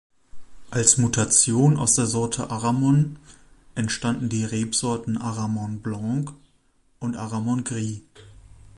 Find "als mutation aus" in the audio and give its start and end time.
0.71-1.93